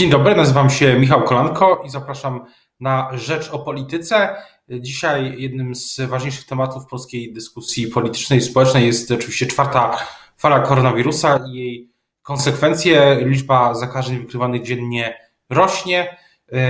Dzień 0.00 0.10
dobry, 0.10 0.36
nazywam 0.36 0.70
się 0.70 0.98
Michał 0.98 1.22
Kolanko 1.22 1.82
i 1.86 1.90
zapraszam 1.90 2.44
na 2.80 3.10
Rzecz 3.14 3.50
o 3.50 3.58
Polityce. 3.58 4.36
Dzisiaj 4.68 5.34
jednym 5.38 5.74
z 5.74 6.00
ważniejszych 6.00 6.46
tematów 6.46 6.86
polskiej 6.86 7.32
dyskusji 7.32 7.86
politycznej 7.86 8.38
i 8.38 8.42
społecznej 8.42 8.86
jest 8.86 9.10
oczywiście 9.10 9.46
czwarta 9.46 9.98
fala 10.38 10.60
koronawirusa 10.60 11.40
i 11.48 11.52
jej 11.52 11.90
konsekwencje. 12.22 13.18
Liczba 13.20 13.74
zakażeń 13.74 14.18
wykrywanych 14.18 14.62
dziennie 14.62 15.18
rośnie 15.50 16.16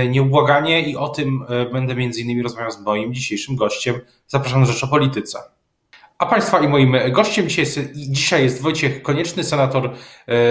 nieubłaganie 0.09 0.81
i 0.81 0.95
o 0.95 1.09
tym 1.09 1.45
będę 1.73 1.95
między 1.95 2.21
innymi 2.21 2.43
rozmawiał 2.43 2.71
z 2.71 2.81
moim 2.81 3.13
dzisiejszym 3.13 3.55
gościem. 3.55 3.99
Zapraszam 4.27 4.59
na 4.59 4.65
Rzecz 4.65 4.83
o 4.83 4.87
Polityce. 4.87 5.39
A 6.17 6.25
Państwa 6.25 6.59
i 6.59 6.67
moim 6.67 6.95
gościem 7.11 7.49
dzisiaj 7.49 7.65
jest, 7.65 7.79
dzisiaj 7.93 8.43
jest 8.43 8.61
Wojciech 8.61 9.01
Konieczny, 9.01 9.43
senator 9.43 9.93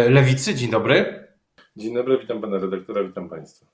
Lewicy. 0.08 0.54
Dzień 0.54 0.70
dobry. 0.70 1.19
Dzień 1.76 1.94
dobry, 1.94 2.18
witam 2.18 2.40
pana 2.40 2.58
redaktora, 2.58 3.04
witam 3.04 3.28
państwa. 3.28 3.66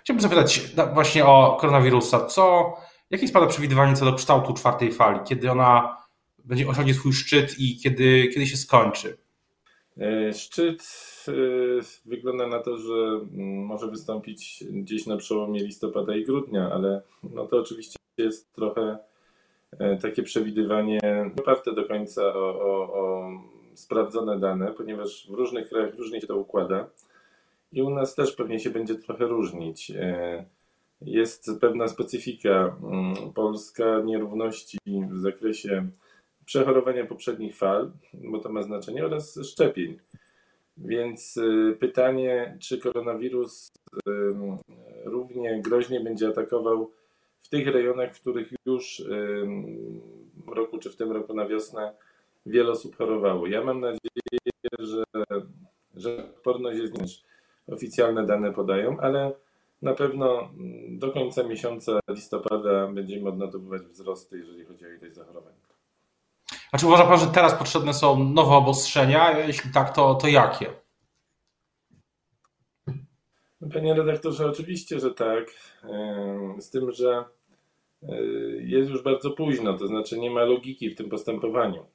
Chciałbym 0.00 0.20
zapytać 0.20 0.60
właśnie 0.94 1.26
o 1.26 1.56
koronawirusa. 1.60 2.26
Co, 2.26 2.74
jakie 3.10 3.24
jest 3.24 3.34
pana 3.34 3.46
przewidywanie 3.46 3.96
co 3.96 4.04
do 4.04 4.12
kształtu 4.12 4.54
czwartej 4.54 4.92
fali? 4.92 5.20
Kiedy 5.24 5.50
ona 5.50 5.96
będzie 6.44 6.68
osiągnie 6.68 6.94
swój 6.94 7.12
szczyt 7.12 7.58
i 7.58 7.78
kiedy, 7.78 8.28
kiedy 8.28 8.46
się 8.46 8.56
skończy? 8.56 9.16
E, 9.98 10.32
szczyt 10.32 10.82
e, 11.28 11.32
wygląda 12.04 12.46
na 12.46 12.58
to, 12.58 12.78
że 12.78 12.94
mm, 12.94 13.64
może 13.64 13.86
wystąpić 13.86 14.64
gdzieś 14.70 15.06
na 15.06 15.16
przełomie 15.16 15.64
listopada 15.64 16.16
i 16.16 16.24
grudnia, 16.24 16.70
ale 16.72 17.02
no 17.22 17.46
to 17.46 17.56
oczywiście 17.56 17.96
jest 18.18 18.52
trochę 18.52 18.98
e, 19.78 19.96
takie 19.96 20.22
przewidywanie 20.22 21.00
oparte 21.40 21.72
do 21.72 21.84
końca 21.84 22.22
o, 22.22 22.60
o, 22.60 22.92
o 22.92 23.30
sprawdzone 23.74 24.38
dane, 24.38 24.72
ponieważ 24.72 25.26
w 25.30 25.34
różnych 25.34 25.68
krajach 25.68 25.94
różnie 25.94 26.20
się 26.20 26.26
to 26.26 26.36
układa 26.36 26.86
i 27.72 27.82
u 27.82 27.90
nas 27.90 28.14
też 28.14 28.32
pewnie 28.32 28.60
się 28.60 28.70
będzie 28.70 28.94
trochę 28.94 29.26
różnić. 29.26 29.90
E, 29.90 30.44
jest 31.00 31.50
pewna 31.60 31.88
specyfika 31.88 32.76
mm, 32.82 33.32
polska 33.32 34.00
nierówności 34.04 34.78
w 35.10 35.18
zakresie 35.18 35.88
przechorowania 36.44 37.06
poprzednich 37.06 37.56
fal, 37.56 37.92
bo 38.14 38.38
to 38.38 38.52
ma 38.52 38.62
znaczenie, 38.62 39.04
oraz 39.04 39.38
szczepień. 39.44 39.98
Więc 40.76 41.38
e, 41.38 41.72
pytanie, 41.72 42.58
czy 42.60 42.78
koronawirus 42.78 43.72
równie 45.04 45.62
groźnie 45.62 46.00
będzie 46.00 46.28
atakował 46.28 46.90
w 47.42 47.48
tych 47.48 47.66
rejonach, 47.66 48.14
w 48.14 48.20
których 48.20 48.52
już 48.66 49.02
w 50.46 50.48
roku 50.48 50.78
czy 50.78 50.90
w 50.90 50.96
tym 50.96 51.12
roku 51.12 51.34
na 51.34 51.46
wiosnę 51.46 51.92
wiele 52.46 52.70
osób 52.70 52.96
chorowało. 52.96 53.46
Ja 53.46 53.64
mam 53.64 53.80
nadzieję, 53.80 54.40
że, 54.78 55.04
że 55.94 56.18
odporność 56.18 56.78
jest 56.78 57.00
niż 57.00 57.22
oficjalne 57.68 58.26
dane 58.26 58.52
podają, 58.52 59.00
ale 59.00 59.32
na 59.82 59.94
pewno 59.94 60.50
do 60.88 61.12
końca 61.12 61.42
miesiąca 61.42 62.00
listopada 62.08 62.88
będziemy 62.88 63.28
odnotowywać 63.28 63.82
wzrosty, 63.82 64.38
jeżeli 64.38 64.64
chodzi 64.64 64.86
o 64.86 64.88
ilość 64.88 65.14
zachorowań. 65.14 65.52
A 66.72 66.78
czy 66.78 66.86
uważa 66.86 67.06
Pan, 67.06 67.18
że 67.18 67.26
teraz 67.26 67.54
potrzebne 67.54 67.94
są 67.94 68.24
nowe 68.24 68.54
obostrzenia? 68.54 69.38
Jeśli 69.38 69.72
tak, 69.72 69.94
to, 69.94 70.14
to 70.14 70.28
jakie? 70.28 70.66
Panie 73.72 73.94
redaktorze, 73.94 74.46
oczywiście, 74.46 75.00
że 75.00 75.14
tak. 75.14 75.44
Z 76.58 76.70
tym, 76.70 76.92
że 76.92 77.24
jest 78.58 78.90
już 78.90 79.02
bardzo 79.02 79.30
późno, 79.30 79.78
to 79.78 79.86
znaczy 79.86 80.18
nie 80.18 80.30
ma 80.30 80.44
logiki 80.44 80.90
w 80.90 80.96
tym 80.96 81.08
postępowaniu. 81.08 81.86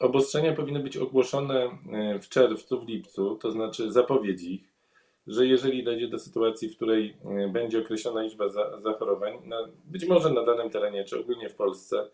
Obostrzenia 0.00 0.52
powinny 0.52 0.80
być 0.80 0.96
ogłoszone 0.96 1.78
e, 1.92 2.18
w 2.18 2.28
czerwcu, 2.28 2.80
w 2.80 2.88
lipcu, 2.88 3.36
to 3.36 3.50
znaczy 3.50 3.92
zapowiedź 3.92 4.42
ich, 4.42 4.60
że 5.26 5.46
jeżeli 5.46 5.84
dojdzie 5.84 6.08
do 6.08 6.18
sytuacji, 6.18 6.68
w 6.68 6.76
której 6.76 7.16
e, 7.24 7.48
będzie 7.48 7.78
określona 7.78 8.22
liczba 8.22 8.48
zachorowań, 8.82 9.38
być 9.84 10.06
może 10.06 10.32
na 10.32 10.44
danym 10.44 10.70
terenie, 10.70 11.04
czy 11.04 11.20
ogólnie 11.20 11.48
w 11.48 11.54
Polsce, 11.54 12.08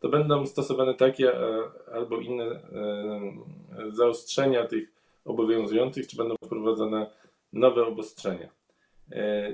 to 0.00 0.08
będą 0.08 0.46
stosowane 0.46 0.94
takie 0.94 1.34
e, 1.34 1.62
albo 1.92 2.16
inne 2.16 2.60
zaostrzenia 3.92 4.66
tych 4.66 4.92
obowiązujących, 5.24 6.06
czy 6.06 6.16
będą 6.16 6.34
wprowadzone 6.44 7.10
nowe 7.52 7.86
obostrzenia. 7.86 8.48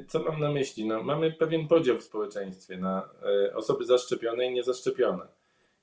Co 0.09 0.23
mam 0.23 0.41
na 0.41 0.51
myśli? 0.51 0.87
No, 0.87 1.03
mamy 1.03 1.33
pewien 1.33 1.69
podział 1.69 1.99
w 1.99 2.03
społeczeństwie 2.03 2.77
na 2.77 3.09
osoby 3.55 3.85
zaszczepione 3.85 4.47
i 4.47 4.53
niezaszczepione. 4.53 5.27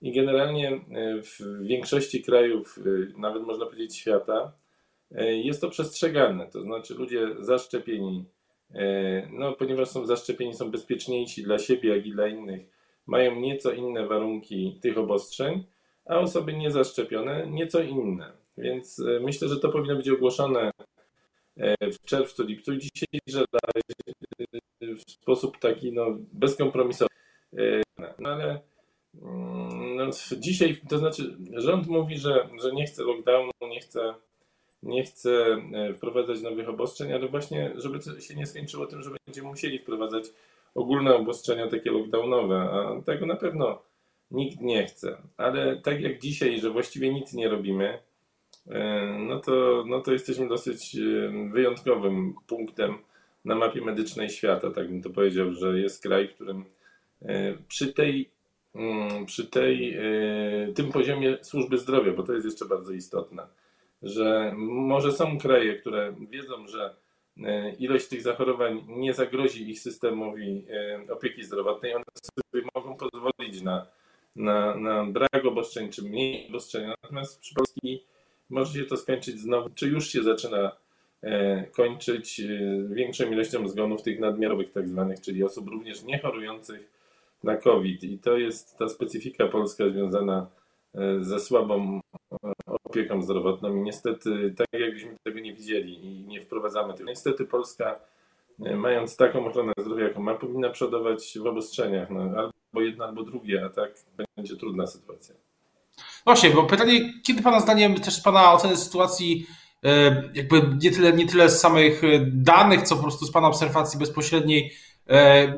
I 0.01 0.11
generalnie 0.11 0.71
e, 0.71 0.81
w 1.21 1.39
większości 1.61 2.23
krajów, 2.23 2.79
e, 2.79 3.19
nawet 3.19 3.43
można 3.43 3.65
powiedzieć 3.65 3.97
świata, 3.97 4.51
e, 5.11 5.37
jest 5.37 5.61
to 5.61 5.69
przestrzegane. 5.69 6.47
To 6.47 6.61
znaczy 6.61 6.93
ludzie 6.93 7.27
zaszczepieni, 7.39 8.25
no 9.31 9.53
ponieważ 9.53 9.89
są 9.89 10.05
zaszczepieni, 10.05 10.53
są 10.53 10.71
bezpieczniejsi 10.71 11.43
dla 11.43 11.59
siebie, 11.59 11.95
jak 11.95 12.05
i 12.05 12.11
dla 12.11 12.27
innych, 12.27 12.61
mają 13.05 13.35
nieco 13.35 13.71
inne 13.71 14.07
warunki 14.07 14.79
tych 14.81 14.97
obostrzeń, 14.97 15.63
a 16.05 16.19
osoby 16.19 16.53
niezaszczepione 16.53 17.47
nieco 17.47 17.81
inne. 17.81 18.31
Więc 18.57 19.01
myślę, 19.21 19.47
że 19.47 19.59
to 19.59 19.69
powinno 19.69 19.95
być 19.95 20.09
ogłoszone 20.09 20.71
w 21.81 22.05
czerwcu, 22.05 22.43
lipcu 22.43 22.73
i 22.73 22.79
dzisiaj, 22.79 23.19
że 23.27 23.45
w 24.81 25.11
sposób 25.11 25.57
taki 25.57 25.91
no, 25.91 26.05
bezkompromisowy. 26.33 27.09
No 28.19 28.29
ale 28.29 28.61
dzisiaj, 30.39 30.81
to 30.89 30.97
znaczy, 30.97 31.37
rząd 31.53 31.87
mówi, 31.87 32.17
że, 32.17 32.49
że 32.63 32.71
nie 32.71 32.85
chce 32.85 33.03
lockdownu, 33.03 33.51
nie 33.69 33.79
chce, 33.79 34.13
nie 34.83 35.03
chce 35.03 35.61
e, 35.73 35.93
wprowadzać 35.93 36.41
nowych 36.41 36.69
obostrzeń, 36.69 37.13
ale 37.13 37.27
właśnie, 37.27 37.73
żeby 37.75 38.21
się 38.21 38.35
nie 38.35 38.45
skończyło 38.45 38.85
tym, 38.85 39.03
że 39.03 39.09
będziemy 39.25 39.47
musieli 39.47 39.79
wprowadzać 39.79 40.23
ogólne 40.75 41.15
obostrzenia 41.15 41.67
takie 41.67 41.91
lockdownowe, 41.91 42.55
a 42.55 43.01
tego 43.01 43.25
na 43.25 43.35
pewno 43.35 43.81
nikt 44.31 44.61
nie 44.61 44.85
chce. 44.85 45.17
Ale 45.37 45.81
tak 45.81 46.01
jak 46.01 46.21
dzisiaj, 46.21 46.59
że 46.59 46.69
właściwie 46.69 47.13
nic 47.13 47.33
nie 47.33 47.49
robimy, 47.49 47.99
e, 48.67 49.05
no 49.19 49.39
to, 49.39 49.83
no 49.87 50.01
to 50.01 50.11
jesteśmy 50.11 50.47
dosyć 50.47 50.95
e, 50.95 51.49
wyjątkowym 51.51 52.33
punktem 52.47 52.97
na 53.45 53.55
mapie 53.55 53.81
medycznej 53.81 54.29
świata, 54.29 54.71
tak 54.71 54.87
bym 54.87 55.01
to 55.01 55.09
powiedział, 55.09 55.53
że 55.53 55.79
jest 55.79 56.03
kraj, 56.03 56.27
w 56.27 56.33
którym 56.33 56.65
przy 57.67 57.93
tej 57.93 58.29
przy 59.25 59.47
tej, 59.47 59.97
y, 60.69 60.73
tym 60.73 60.91
poziomie 60.91 61.37
służby 61.41 61.77
zdrowia, 61.77 62.13
bo 62.13 62.23
to 62.23 62.33
jest 62.33 62.45
jeszcze 62.45 62.65
bardzo 62.65 62.93
istotne, 62.93 63.47
że 64.01 64.53
może 64.57 65.11
są 65.11 65.37
kraje, 65.39 65.75
które 65.75 66.15
wiedzą, 66.29 66.67
że 66.67 66.95
y, 67.37 67.41
ilość 67.79 68.07
tych 68.07 68.21
zachorowań 68.21 68.83
nie 68.87 69.13
zagrozi 69.13 69.69
ich 69.69 69.79
systemowi 69.79 70.65
y, 71.07 71.13
opieki 71.13 71.43
zdrowotnej, 71.43 71.95
one 71.95 72.03
sobie 72.53 72.65
mogą 72.75 72.97
pozwolić 72.97 73.61
na, 73.61 73.87
na, 74.35 74.75
na 74.75 75.05
brak 75.05 75.45
obostrzeń 75.45 75.89
czy 75.89 76.03
mniej 76.03 76.47
obostrzeń. 76.49 76.87
Natomiast 77.03 77.39
przy 77.39 77.55
Polski 77.55 78.03
może 78.49 78.79
się 78.79 78.85
to 78.85 78.97
skończyć 78.97 79.39
znowu, 79.39 79.69
czy 79.69 79.87
już 79.87 80.07
się 80.07 80.23
zaczyna 80.23 80.71
kończyć 81.71 82.41
większą 82.89 83.31
ilością 83.31 83.67
zgonów 83.67 84.03
tych 84.03 84.19
nadmiarowych 84.19 84.71
tak 84.71 84.87
zwanych, 84.87 85.21
czyli 85.21 85.43
osób 85.43 85.67
również 85.69 86.03
niechorujących 86.03 86.96
na 87.43 87.57
COVID. 87.57 88.03
I 88.03 88.19
to 88.19 88.37
jest 88.37 88.77
ta 88.77 88.89
specyfika 88.89 89.47
polska 89.47 89.89
związana 89.89 90.47
e, 90.95 91.23
ze 91.23 91.39
słabą 91.39 91.99
e, 92.31 92.51
opieką 92.65 93.21
zdrowotną. 93.21 93.75
I 93.75 93.81
niestety, 93.81 94.53
tak 94.57 94.67
jakbyśmy 94.73 95.15
tego 95.23 95.39
nie 95.39 95.53
widzieli 95.53 96.05
i 96.05 96.27
nie 96.27 96.41
wprowadzamy 96.41 96.93
tego. 96.93 97.09
Niestety 97.09 97.45
Polska, 97.45 97.99
e, 98.65 98.75
mając 98.75 99.17
taką 99.17 99.45
ochronę 99.45 99.73
zdrowia, 99.79 100.03
jaką 100.03 100.21
ma, 100.21 100.35
powinna 100.35 100.69
przodować 100.69 101.37
w 101.43 101.45
obostrzeniach. 101.45 102.09
No, 102.09 102.21
albo 102.21 102.81
jedno, 102.81 103.05
albo 103.05 103.23
drugie, 103.23 103.65
a 103.65 103.69
tak 103.69 103.91
będzie 104.37 104.55
trudna 104.55 104.87
sytuacja. 104.87 105.35
Właśnie, 106.25 106.49
bo 106.49 106.63
pytanie, 106.63 107.13
kiedy 107.23 107.41
Pana 107.41 107.59
zdaniem 107.59 107.95
też 107.95 108.21
Pana 108.21 108.53
oceny 108.53 108.77
sytuacji 108.77 109.45
jakby 110.33 110.61
nie 110.83 110.91
tyle, 110.91 111.13
nie 111.13 111.27
tyle 111.27 111.49
z 111.49 111.59
samych 111.59 112.01
danych, 112.27 112.81
co 112.81 112.95
po 112.95 113.01
prostu 113.01 113.25
z 113.25 113.31
Pana 113.31 113.47
obserwacji 113.47 113.99
bezpośredniej, 113.99 114.73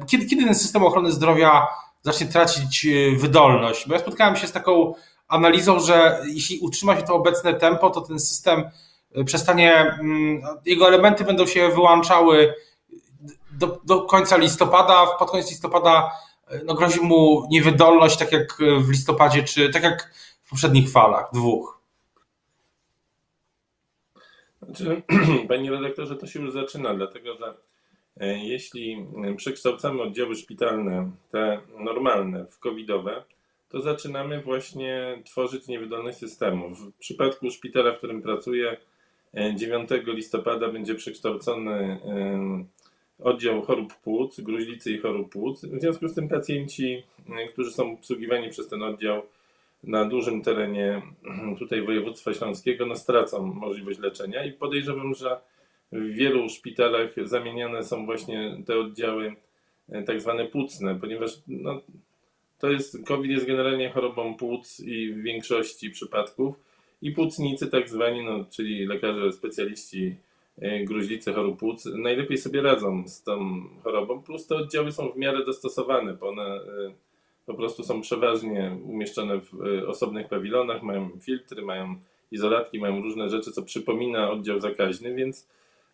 kiedy, 0.08 0.26
kiedy 0.26 0.46
ten 0.46 0.56
system 0.56 0.84
ochrony 0.84 1.12
zdrowia 1.12 1.68
zacznie 2.02 2.28
tracić 2.28 2.86
e, 2.86 3.16
wydolność? 3.18 3.88
Bo 3.88 3.94
ja 3.94 4.00
spotkałem 4.00 4.36
się 4.36 4.48
z 4.48 4.52
taką 4.52 4.94
analizą, 5.28 5.80
że 5.80 6.22
jeśli 6.28 6.60
utrzyma 6.60 6.96
się 6.96 7.02
to 7.04 7.16
obecne 7.16 7.54
tempo, 7.54 7.90
to 7.90 8.02
ten 8.02 8.20
system 8.20 8.70
e, 9.16 9.24
przestanie, 9.24 9.74
mm, 9.74 10.42
jego 10.66 10.88
elementy 10.88 11.24
będą 11.24 11.46
się 11.46 11.70
wyłączały 11.70 12.54
do, 13.52 13.80
do 13.84 14.02
końca 14.02 14.38
listopada, 14.38 15.06
pod 15.20 15.32
koniec 15.32 15.50
listopada 15.50 16.12
no, 16.66 16.74
grozi 16.74 17.02
mu 17.02 17.48
niewydolność, 17.50 18.18
tak 18.18 18.32
jak 18.32 18.58
w 18.80 18.90
listopadzie, 18.90 19.44
czy 19.44 19.70
tak 19.70 19.84
jak 19.84 20.14
w 20.42 20.50
poprzednich 20.50 20.92
falach, 20.92 21.30
dwóch. 21.34 21.80
Znaczy, 24.62 25.02
panie 25.48 25.72
redaktorze, 25.72 26.16
to 26.16 26.28
się 26.28 26.40
już 26.40 26.54
zaczyna, 26.54 26.94
dlatego 26.94 27.36
że 27.36 27.54
E, 27.54 27.69
jeśli 28.26 29.06
e, 29.26 29.36
przekształcamy 29.36 30.02
oddziały 30.02 30.36
szpitalne, 30.36 31.12
te 31.32 31.62
normalne, 31.80 32.46
w 32.46 32.60
covidowe, 32.60 33.24
to 33.70 33.82
zaczynamy 33.82 34.42
właśnie 34.42 35.22
tworzyć 35.26 35.68
niewydolność 35.68 36.18
systemu. 36.18 36.70
W 36.70 36.94
przypadku 37.00 37.52
szpitala, 37.52 37.92
w 37.92 37.98
którym 37.98 38.22
pracuję, 38.22 38.78
9 39.56 39.90
listopada 40.06 40.70
będzie 40.70 40.96
przekształcony 40.96 42.00
oddział 43.24 43.62
chorób 43.62 43.94
płuc, 43.94 44.40
gruźlicy 44.42 44.92
i 44.92 44.98
chorób 44.98 45.32
płuc. 45.32 45.66
W 45.66 45.80
związku 45.82 46.08
z 46.08 46.16
tym 46.16 46.30
pacjenci, 46.30 47.04
którzy 47.54 47.72
są 47.72 47.94
obsługiwani 47.94 48.50
przez 48.50 48.68
ten 48.68 48.84
oddział 48.84 49.22
na 49.84 50.06
dużym 50.06 50.42
terenie 50.42 51.02
tutaj 51.60 51.82
województwa 51.82 52.34
śląskiego, 52.34 52.86
no 52.86 52.96
stracą 52.96 53.46
możliwość 53.46 54.00
leczenia 54.00 54.46
i 54.46 54.52
podejrzewam, 54.52 55.14
że 55.14 55.38
w 55.92 56.14
wielu 56.14 56.50
szpitalach 56.50 57.10
zamieniane 57.24 57.84
są 57.84 58.06
właśnie 58.06 58.58
te 58.66 58.80
oddziały 58.80 59.36
tak 60.06 60.22
zwane 60.22 60.46
płucne, 60.46 60.96
ponieważ 60.96 61.32
no, 61.48 61.82
to 62.60 62.72
jest, 62.72 63.06
COVID 63.06 63.32
jest 63.32 63.46
generalnie 63.46 63.90
chorobą 63.90 64.36
płuc 64.36 64.80
i 64.80 65.14
w 65.14 65.22
większości 65.22 65.90
przypadków. 65.90 66.56
I 67.02 67.12
płucnicy 67.12 67.68
tak 67.68 67.90
zwani, 67.90 68.26
no, 68.26 68.46
czyli 68.50 68.86
lekarze 68.86 69.34
specjaliści 69.34 70.16
e, 70.58 70.84
gruźlicy 70.84 71.34
chorób 71.34 71.60
płuc 71.60 71.86
najlepiej 71.86 72.38
sobie 72.38 72.62
radzą 72.62 73.08
z 73.08 73.24
tą 73.24 73.64
chorobą, 73.84 74.22
plus 74.22 74.48
te 74.48 74.56
oddziały 74.56 74.92
są 74.92 75.10
w 75.10 75.18
miarę 75.18 75.46
dostosowane, 75.46 76.14
bo 76.14 76.30
one 76.30 76.44
e, 76.44 76.60
po 77.46 77.54
prostu 77.54 77.84
są 77.84 78.02
przeważnie 78.02 78.78
umieszczone 78.84 79.40
w 79.42 79.54
e, 79.54 79.88
osobnych 79.88 80.28
pawilonach, 80.28 80.84
mają 80.84 81.10
filtry, 81.22 81.62
mają 81.62 81.96
izolatki, 82.32 82.80
mają 82.80 83.02
różne 83.02 83.30
rzeczy, 83.30 83.52
co 83.52 83.64
przypomina 83.64 84.32
oddział 84.32 84.60
zakaźny, 84.60 85.16
więc 85.16 85.48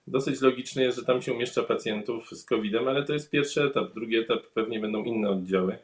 dosyć 0.07 0.41
logiczne 0.41 0.83
jest, 0.83 0.97
że 0.97 1.05
tam 1.05 1.21
się 1.21 1.33
umieszcza 1.33 1.63
pacjentów 1.63 2.29
z 2.31 2.45
COVID-em, 2.45 2.87
ale 2.87 3.03
to 3.03 3.13
jest 3.13 3.31
pierwszy 3.31 3.63
etap. 3.63 3.93
Drugi 3.93 4.17
etap 4.17 4.45
pewnie 4.53 4.79
będą 4.79 5.03
inne 5.03 5.29
oddziały. 5.29 5.77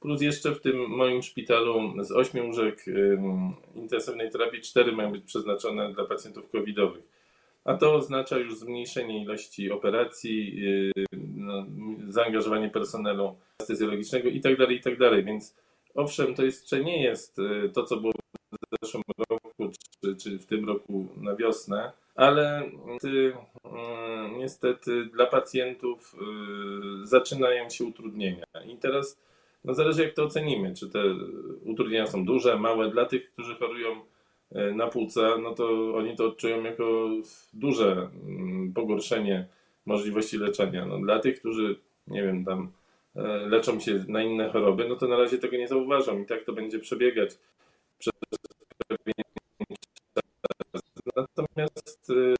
Plus 0.00 0.22
jeszcze 0.22 0.54
w 0.54 0.60
tym 0.60 0.88
moim 0.88 1.22
szpitalu 1.22 2.04
z 2.04 2.12
ośmiu 2.12 2.46
łóżek 2.46 2.84
intensywnej 3.74 4.30
terapii 4.30 4.60
cztery 4.60 4.92
mają 4.92 5.12
być 5.12 5.24
przeznaczone 5.24 5.92
dla 5.92 6.04
pacjentów 6.04 6.50
covidowych. 6.50 7.02
A 7.64 7.74
to 7.74 7.94
oznacza 7.94 8.38
już 8.38 8.56
zmniejszenie 8.56 9.22
ilości 9.22 9.70
operacji, 9.70 10.62
no, 11.36 11.66
zaangażowanie 12.08 12.70
personelu 12.70 13.36
anestezjologicznego 13.58 14.28
itd., 14.28 14.66
tak 14.66 14.70
itd. 14.70 15.10
Tak 15.10 15.24
Więc 15.24 15.56
owszem, 15.94 16.34
to 16.34 16.44
jeszcze 16.44 16.84
nie 16.84 17.02
jest 17.02 17.38
y, 17.38 17.70
to, 17.74 17.84
co 17.84 17.96
było 17.96 18.12
w 18.12 18.82
zeszłym 18.82 19.02
roku, 19.30 19.72
czy, 20.02 20.16
czy 20.16 20.38
w 20.38 20.46
tym 20.46 20.66
roku 20.66 21.06
na 21.16 21.36
wiosnę, 21.36 21.92
ale 22.20 22.70
y, 23.04 23.32
niestety 24.38 25.04
dla 25.04 25.26
pacjentów 25.26 26.14
y, 27.02 27.06
zaczynają 27.06 27.70
się 27.70 27.84
utrudnienia. 27.84 28.44
I 28.66 28.76
teraz 28.76 29.20
no 29.64 29.74
zależy 29.74 30.04
jak 30.04 30.14
to 30.14 30.24
ocenimy, 30.24 30.74
czy 30.74 30.90
te 30.90 31.02
utrudnienia 31.64 32.06
są 32.06 32.24
duże, 32.24 32.58
małe. 32.58 32.90
Dla 32.90 33.04
tych, 33.04 33.32
którzy 33.32 33.54
chorują 33.54 33.90
y, 34.52 34.74
na 34.74 34.86
płuca, 34.86 35.38
no 35.42 35.54
to 35.54 35.94
oni 35.94 36.16
to 36.16 36.26
odczują 36.26 36.62
jako 36.62 37.10
duże 37.52 38.08
mm, 38.24 38.72
pogorszenie 38.72 39.46
możliwości 39.86 40.38
leczenia. 40.38 40.86
No 40.86 40.98
dla 40.98 41.18
tych, 41.18 41.38
którzy, 41.38 41.76
nie 42.06 42.22
wiem, 42.22 42.44
tam 42.44 42.72
leczą 43.46 43.80
się 43.80 44.04
na 44.08 44.22
inne 44.22 44.50
choroby, 44.50 44.88
no 44.88 44.96
to 44.96 45.08
na 45.08 45.16
razie 45.16 45.38
tego 45.38 45.56
nie 45.56 45.68
zauważą 45.68 46.22
i 46.22 46.26
tak 46.26 46.44
to 46.44 46.52
będzie 46.52 46.78
przebiegać 46.78 47.30
przez 47.98 48.12
pewien 51.34 51.68
Y, 52.10 52.34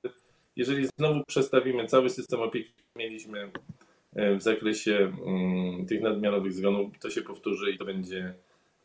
jeżeli 0.56 0.86
znowu 0.98 1.24
przestawimy 1.24 1.86
cały 1.86 2.10
system 2.10 2.40
opieki, 2.40 2.72
mieliśmy 2.96 3.50
y, 4.18 4.36
w 4.36 4.42
zakresie 4.42 5.12
mm, 5.26 5.86
tych 5.86 6.00
nadmiarowych 6.00 6.52
zgonów, 6.52 6.98
to 6.98 7.10
się 7.10 7.22
powtórzy 7.22 7.70
i 7.70 7.78
to 7.78 7.84
będzie 7.84 8.34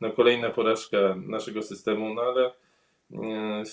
no, 0.02 0.12
kolejna 0.12 0.50
porażka 0.50 0.98
naszego 1.16 1.62
systemu, 1.62 2.14
no 2.14 2.22
ale 2.22 2.52
y, 3.12 3.64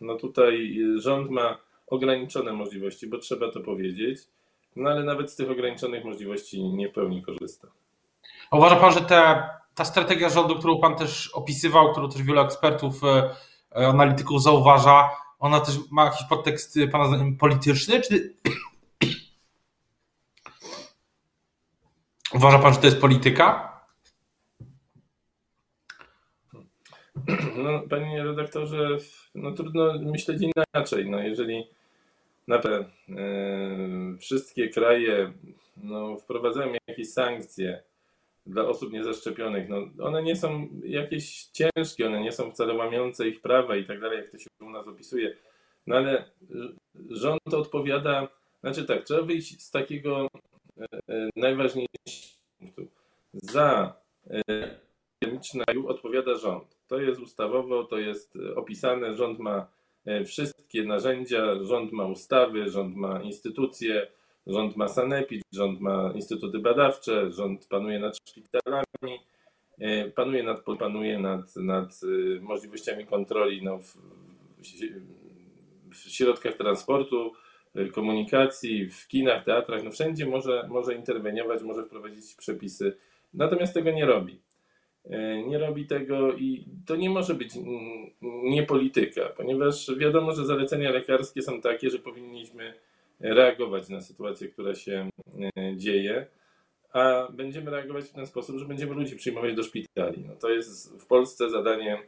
no 0.00 0.16
tutaj 0.16 0.78
rząd 0.96 1.30
ma 1.30 1.58
ograniczone 1.86 2.52
możliwości, 2.52 3.06
bo 3.06 3.18
trzeba 3.18 3.52
to 3.52 3.60
powiedzieć, 3.60 4.18
no 4.76 4.90
ale 4.90 5.04
nawet 5.04 5.30
z 5.30 5.36
tych 5.36 5.50
ograniczonych 5.50 6.04
możliwości 6.04 6.64
nie 6.64 6.88
w 6.88 6.92
pełni 6.92 7.22
korzysta. 7.22 7.68
Uważa 8.52 8.76
Pan, 8.76 8.92
że 8.92 9.00
te, 9.00 9.48
ta 9.74 9.84
strategia 9.84 10.28
rządu, 10.28 10.56
którą 10.58 10.78
Pan 10.80 10.96
też 10.96 11.30
opisywał, 11.34 11.92
którą 11.92 12.08
też 12.08 12.22
wielu 12.22 12.40
ekspertów, 12.40 13.00
analityków 13.70 14.42
zauważa, 14.42 15.10
ona 15.38 15.60
też 15.60 15.74
ma 15.90 16.04
jakiś 16.04 16.26
podtekst 16.28 16.76
y, 16.76 16.88
Pana 16.88 17.08
zdaniem 17.08 17.36
polityczny, 17.36 18.00
czy 18.00 18.34
uważa 22.34 22.58
Pan, 22.58 22.74
że 22.74 22.80
to 22.80 22.86
jest 22.86 23.00
polityka? 23.00 23.76
No, 27.56 27.82
panie 27.90 28.24
redaktorze, 28.24 28.88
no 29.34 29.52
trudno 29.52 29.98
myśleć 29.98 30.42
inaczej. 30.42 31.10
No, 31.10 31.18
jeżeli 31.18 31.70
naprawdę 32.48 32.84
e, 33.08 34.18
wszystkie 34.18 34.68
kraje 34.68 35.32
no, 35.76 36.16
wprowadzają 36.16 36.72
jakieś 36.88 37.12
sankcje 37.12 37.82
dla 38.46 38.68
osób 38.68 38.92
niezaszczepionych, 38.92 39.68
no, 39.68 39.76
one 40.00 40.22
nie 40.22 40.36
są 40.36 40.68
jakieś 40.84 41.44
ciężkie, 41.44 42.06
one 42.06 42.20
nie 42.20 42.32
są 42.32 42.50
wcale 42.50 42.74
łamiące 42.74 43.28
ich 43.28 43.40
prawa 43.40 43.76
i 43.76 43.84
tak 43.84 44.00
dalej, 44.00 44.18
jak 44.18 44.30
to 44.30 44.38
się 44.38 44.46
u 44.60 44.70
nas 44.70 44.88
opisuje. 44.88 45.36
No 45.86 45.96
ale 45.96 46.30
rząd 47.10 47.54
odpowiada, 47.54 48.28
znaczy 48.60 48.84
tak, 48.84 49.04
trzeba 49.04 49.22
wyjść 49.22 49.62
z 49.62 49.70
takiego 49.70 50.28
e, 50.80 50.84
e, 51.08 51.28
najważniejszego 51.36 51.96
punktu. 52.58 52.86
Za 53.34 53.96
epidemiczny 55.20 55.64
odpowiada 55.86 56.34
rząd. 56.34 56.76
To 56.86 57.00
jest 57.00 57.20
ustawowo, 57.20 57.84
to 57.84 57.98
jest 57.98 58.38
opisane, 58.56 59.16
rząd 59.16 59.38
ma 59.38 59.68
e, 60.04 60.24
wszystkie 60.24 60.84
narzędzia, 60.84 61.64
rząd 61.64 61.92
ma 61.92 62.06
ustawy, 62.06 62.68
rząd 62.68 62.96
ma 62.96 63.22
instytucje, 63.22 64.06
Rząd 64.46 64.76
ma 64.76 64.88
sanepid, 64.88 65.42
rząd 65.52 65.80
ma 65.80 66.12
instytuty 66.14 66.58
badawcze, 66.58 67.32
rząd 67.32 67.66
panuje 67.66 67.98
nad 67.98 68.16
szpitalami, 68.28 69.20
e, 69.78 70.10
panuje 70.10 70.42
nad, 70.42 70.64
panuje 70.78 71.18
nad, 71.18 71.56
nad 71.56 72.00
e, 72.02 72.40
możliwościami 72.40 73.06
kontroli 73.06 73.62
no, 73.62 73.78
w, 73.78 73.96
w 75.90 75.96
środkach 75.96 76.54
transportu, 76.54 77.32
e, 77.74 77.86
komunikacji, 77.86 78.90
w 78.90 79.08
kinach, 79.08 79.44
teatrach, 79.44 79.84
no 79.84 79.90
wszędzie 79.90 80.26
może, 80.26 80.66
może 80.68 80.94
interweniować, 80.94 81.62
może 81.62 81.84
wprowadzić 81.84 82.34
przepisy, 82.34 82.96
natomiast 83.34 83.74
tego 83.74 83.90
nie 83.90 84.06
robi. 84.06 84.40
Nie 85.46 85.58
robi 85.58 85.86
tego 85.86 86.32
i 86.32 86.64
to 86.86 86.96
nie 86.96 87.10
może 87.10 87.34
być 87.34 87.50
nie 88.22 88.62
polityka, 88.62 89.28
ponieważ 89.36 89.96
wiadomo, 89.98 90.32
że 90.32 90.46
zalecenia 90.46 90.90
lekarskie 90.90 91.42
są 91.42 91.60
takie, 91.60 91.90
że 91.90 91.98
powinniśmy 91.98 92.74
reagować 93.20 93.88
na 93.88 94.00
sytuację, 94.00 94.48
która 94.48 94.74
się 94.74 95.10
e, 95.56 95.76
dzieje, 95.76 96.26
a 96.92 97.28
będziemy 97.32 97.70
reagować 97.70 98.04
w 98.04 98.12
ten 98.12 98.26
sposób, 98.26 98.58
że 98.58 98.64
będziemy 98.64 98.94
ludzi 98.94 99.16
przyjmować 99.16 99.54
do 99.54 99.62
szpitali. 99.62 100.24
No 100.28 100.34
to 100.36 100.50
jest 100.50 101.02
w 101.02 101.06
Polsce 101.06 101.50
zadanie 101.50 101.98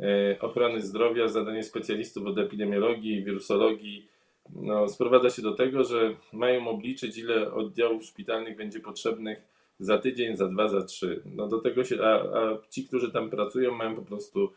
e, 0.00 0.36
ochrony 0.40 0.80
zdrowia, 0.80 1.28
zadanie 1.28 1.62
specjalistów 1.62 2.26
od 2.26 2.38
epidemiologii, 2.38 3.24
wirusologii. 3.24 4.08
No, 4.54 4.88
sprowadza 4.88 5.30
się 5.30 5.42
do 5.42 5.52
tego, 5.52 5.84
że 5.84 6.14
mają 6.32 6.68
obliczyć, 6.68 7.18
ile 7.18 7.52
oddziałów 7.52 8.04
szpitalnych 8.04 8.56
będzie 8.56 8.80
potrzebnych 8.80 9.42
za 9.78 9.98
tydzień, 9.98 10.36
za 10.36 10.48
dwa, 10.48 10.68
za 10.68 10.82
trzy. 10.82 11.22
No 11.24 11.48
do 11.48 11.58
tego 11.58 11.84
się, 11.84 12.02
a, 12.02 12.38
a 12.38 12.58
ci, 12.70 12.84
którzy 12.84 13.12
tam 13.12 13.30
pracują, 13.30 13.74
mają 13.74 13.96
po 13.96 14.02
prostu 14.02 14.52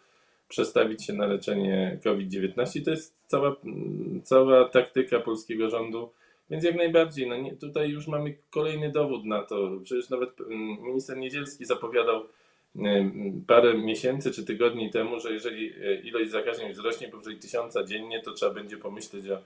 przestawić 0.51 1.05
się 1.05 1.13
na 1.13 1.25
leczenie 1.25 2.00
COVID-19. 2.03 2.86
To 2.86 2.91
jest 2.91 3.15
cała, 3.27 3.55
cała 4.24 4.70
taktyka 4.70 5.20
polskiego 5.20 5.70
rządu. 5.70 6.10
Więc 6.50 6.63
jak 6.63 6.75
najbardziej, 6.75 7.27
no 7.27 7.38
nie, 7.38 7.55
tutaj 7.55 7.89
już 7.89 8.08
mamy 8.08 8.36
kolejny 8.50 8.91
dowód 8.91 9.25
na 9.25 9.43
to. 9.43 9.72
Przecież 9.84 10.10
nawet 10.10 10.41
mm, 10.41 10.84
minister 10.84 11.17
Niedzielski 11.17 11.65
zapowiadał 11.65 12.24
mm, 12.75 13.43
parę 13.48 13.77
miesięcy 13.77 14.31
czy 14.31 14.46
tygodni 14.46 14.89
temu, 14.89 15.20
że 15.20 15.34
jeżeli 15.34 15.74
e, 15.74 16.01
ilość 16.01 16.31
zakażeń 16.31 16.74
wzrośnie 16.74 17.08
powyżej 17.08 17.39
tysiąca 17.39 17.84
dziennie, 17.84 18.22
to 18.22 18.34
trzeba 18.34 18.53
będzie 18.53 18.77
pomyśleć 18.77 19.29
o 19.29 19.38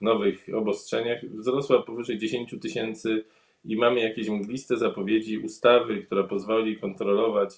nowych 0.00 0.46
obostrzeniach. 0.54 1.24
Wzrosła 1.24 1.82
powyżej 1.82 2.18
10 2.18 2.54
tysięcy 2.62 3.24
i 3.64 3.76
mamy 3.76 4.00
jakieś 4.00 4.28
mgliste 4.28 4.76
zapowiedzi 4.76 5.38
ustawy, 5.38 6.02
która 6.02 6.22
pozwoli 6.22 6.76
kontrolować 6.76 7.50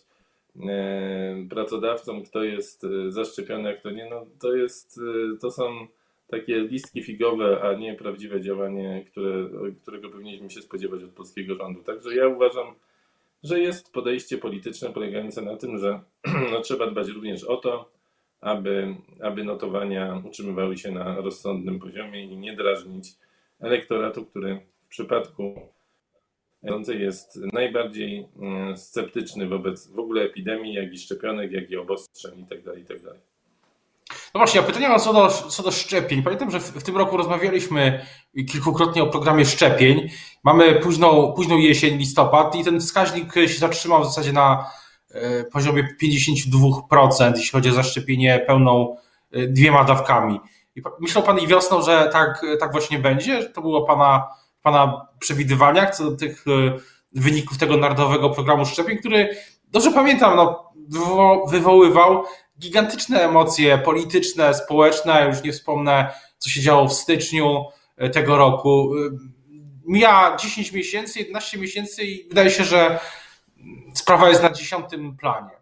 pracodawcom, 1.50 2.22
kto 2.22 2.44
jest 2.44 2.84
e, 2.84 3.12
zaszczepiony, 3.12 3.68
a 3.68 3.72
kto 3.72 3.90
nie, 3.90 4.10
no 4.10 4.26
to 4.40 4.56
jest, 4.56 5.00
e, 5.34 5.38
to 5.38 5.50
są 5.50 5.86
takie 6.28 6.60
listki 6.60 7.02
figowe, 7.02 7.60
a 7.62 7.74
nie 7.74 7.94
prawdziwe 7.94 8.40
działanie, 8.40 9.04
które, 9.10 9.48
którego 9.82 10.08
powinniśmy 10.10 10.50
się 10.50 10.62
spodziewać 10.62 11.02
od 11.02 11.10
polskiego 11.10 11.54
rządu. 11.54 11.82
Także 11.82 12.14
ja 12.14 12.28
uważam, 12.28 12.66
że 13.42 13.60
jest 13.60 13.92
podejście 13.92 14.38
polityczne 14.38 14.92
polegające 14.92 15.42
na 15.42 15.56
tym, 15.56 15.78
że 15.78 16.00
no, 16.52 16.60
trzeba 16.60 16.90
dbać 16.90 17.08
również 17.08 17.44
o 17.44 17.56
to, 17.56 17.90
aby, 18.40 18.96
aby 19.22 19.44
notowania 19.44 20.22
utrzymywały 20.26 20.76
się 20.76 20.92
na 20.92 21.16
rozsądnym 21.16 21.78
poziomie 21.78 22.24
i 22.24 22.36
nie 22.36 22.56
drażnić 22.56 23.08
elektoratu, 23.60 24.24
który 24.24 24.60
w 24.82 24.88
przypadku 24.88 25.60
jest 26.94 27.38
najbardziej 27.52 28.28
mm, 28.38 28.76
sceptyczny 28.76 29.48
wobec 29.48 29.88
w 29.88 29.98
ogóle 29.98 30.22
epidemii, 30.22 30.74
jak 30.74 30.92
i 30.92 30.98
szczepionek, 30.98 31.52
jak 31.52 31.70
i 31.70 31.76
obostrzeń 31.76 32.38
itd. 32.38 32.70
Tak 32.70 32.78
itd. 32.78 33.10
Tak 33.10 33.36
No 34.34 34.38
właśnie, 34.38 34.60
a 34.60 34.62
pytanie 34.62 35.00
co 35.00 35.12
do, 35.12 35.28
co 35.28 35.62
do 35.62 35.70
szczepień. 35.70 36.22
Pamiętam, 36.22 36.50
że 36.50 36.60
w, 36.60 36.64
w, 36.64 36.82
tym 36.82 36.96
roku 36.96 37.16
rozmawialiśmy 37.16 38.06
kilkukrotnie 38.50 39.02
o 39.02 39.06
programie 39.06 39.44
szczepień. 39.44 40.08
Mamy 40.44 40.74
późną, 40.74 41.32
późną 41.32 41.58
jesień, 41.58 41.98
listopad 41.98 42.54
i 42.54 42.64
ten 42.64 42.80
wskaźnik 42.80 43.34
się 43.34 43.58
zatrzymał 43.58 44.02
w 44.02 44.06
zasadzie 44.06 44.32
na 44.32 44.70
e, 45.10 45.44
poziomie 45.44 45.88
52%, 46.02 47.36
jeśli 47.36 47.52
chodzi 47.52 47.68
o 47.68 47.72
zaszczepienie 47.72 48.44
pełną 48.46 48.96
e, 49.32 49.46
dwiema 49.46 49.84
dawkami. 49.84 50.40
I 50.76 50.82
myślał 51.00 51.24
Pan 51.24 51.38
i 51.38 51.46
wiosną, 51.46 51.82
że 51.82 52.08
tak, 52.12 52.46
tak 52.60 52.72
właśnie 52.72 52.98
będzie? 52.98 53.44
To 53.44 53.60
było 53.60 53.86
Pana, 53.86 54.28
pana 54.66 55.06
przewidywaniach 55.18 55.96
co 55.96 56.10
do 56.10 56.16
tych 56.16 56.44
e, 56.48 56.78
wyników 57.12 57.58
tego 57.58 57.76
narodowego 57.76 58.30
programu 58.30 58.66
szczepień, 58.66 58.98
który, 58.98 59.36
dobrze 59.68 59.92
pamiętam, 59.92 60.36
no, 60.36 60.72
wywoływał 61.48 62.24
gigantyczne 62.58 63.24
emocje 63.24 63.78
polityczne, 63.78 64.54
społeczne, 64.54 65.26
już 65.26 65.42
nie 65.42 65.52
wspomnę, 65.52 66.12
co 66.38 66.50
się 66.50 66.60
działo 66.60 66.88
w 66.88 66.92
styczniu 66.92 67.64
e, 67.96 68.10
tego 68.10 68.36
roku. 68.36 68.92
E, 68.94 69.10
mija 69.84 70.36
10 70.40 70.72
miesięcy, 70.72 71.18
11 71.18 71.58
miesięcy 71.58 72.04
i 72.04 72.28
wydaje 72.28 72.50
się, 72.50 72.64
że 72.64 73.00
sprawa 73.94 74.28
jest 74.28 74.42
na 74.42 74.50
dziesiątym 74.50 75.16
planie. 75.16 75.56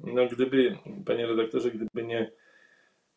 No 0.00 0.26
gdyby, 0.26 0.78
panie 1.06 1.26
redaktorze, 1.26 1.70
gdyby 1.70 2.02
nie 2.06 2.30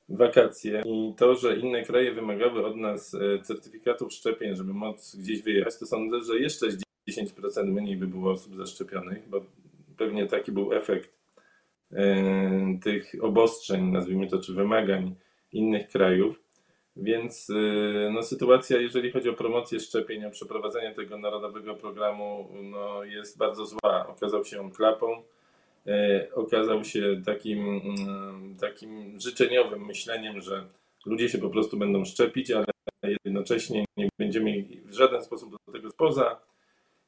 wakacje 0.09 0.83
i 0.85 1.13
to, 1.17 1.35
że 1.35 1.57
inne 1.57 1.83
kraje 1.83 2.11
wymagały 2.11 2.65
od 2.65 2.75
nas 2.75 3.13
e, 3.13 3.41
certyfikatów 3.41 4.13
szczepień, 4.13 4.55
żeby 4.55 4.73
móc 4.73 5.15
gdzieś 5.15 5.41
wyjechać, 5.41 5.79
to 5.79 5.85
sądzę, 5.85 6.21
że 6.21 6.39
jeszcze 6.39 6.67
10% 7.09 7.65
mniej 7.65 7.97
by 7.97 8.07
było 8.07 8.31
osób 8.31 8.55
zaszczepionych, 8.55 9.29
bo 9.29 9.41
pewnie 9.97 10.25
taki 10.25 10.51
był 10.51 10.73
efekt 10.73 11.13
e, 11.91 12.77
tych 12.83 13.13
obostrzeń, 13.21 13.91
nazwijmy 13.91 14.27
to, 14.27 14.39
czy 14.39 14.53
wymagań 14.53 15.15
innych 15.51 15.87
krajów. 15.87 16.39
Więc 16.95 17.49
e, 17.49 18.11
no, 18.11 18.23
sytuacja, 18.23 18.81
jeżeli 18.81 19.11
chodzi 19.11 19.29
o 19.29 19.33
promocję 19.33 19.79
szczepień, 19.79 20.25
o 20.25 20.31
przeprowadzenie 20.31 20.95
tego 20.95 21.17
narodowego 21.17 21.75
programu, 21.75 22.49
no, 22.63 23.03
jest 23.03 23.37
bardzo 23.37 23.65
zła. 23.65 24.07
Okazał 24.07 24.45
się 24.45 24.59
on 24.59 24.71
klapą, 24.71 25.23
okazał 26.33 26.83
się 26.83 27.21
takim, 27.25 27.69
mm, 27.69 28.55
takim 28.59 29.19
życzeniowym 29.19 29.85
myśleniem, 29.85 30.41
że 30.41 30.67
ludzie 31.05 31.29
się 31.29 31.37
po 31.37 31.49
prostu 31.49 31.77
będą 31.77 32.05
szczepić, 32.05 32.51
ale 32.51 32.65
jednocześnie 33.25 33.85
nie 33.97 34.09
będziemy 34.19 34.63
w 34.85 34.93
żaden 34.93 35.23
sposób 35.23 35.51
do 35.51 35.73
tego 35.73 35.89
spoza 35.89 36.39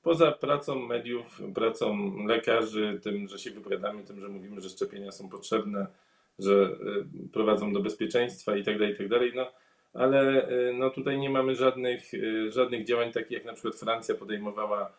Poza 0.01 0.31
pracą 0.31 0.75
mediów, 0.75 1.41
pracą 1.55 2.13
lekarzy, 2.25 3.00
tym, 3.03 3.27
że 3.27 3.39
się 3.39 3.51
wypowiadamy, 3.51 4.03
tym, 4.03 4.19
że 4.19 4.27
mówimy, 4.27 4.62
że 4.62 4.69
szczepienia 4.69 5.12
są 5.12 5.29
potrzebne, 5.29 5.88
że 6.39 6.53
y, 6.53 7.29
prowadzą 7.33 7.74
do 7.74 7.79
bezpieczeństwa 7.79 8.55
i 8.55 8.63
tak 8.63 8.79
dalej, 8.79 8.93
i 8.93 8.98
tak 8.98 9.36
no 9.36 9.51
ale 9.93 10.50
y, 10.50 10.74
no 10.74 10.89
tutaj 10.89 11.17
nie 11.17 11.29
mamy 11.29 11.55
żadnych, 11.55 12.12
żadnych 12.50 12.86
działań 12.86 13.12
takich 13.12 13.31
jak 13.31 13.45
na 13.45 13.53
przykład 13.53 13.75
Francja 13.75 14.15
podejmowała 14.15 14.93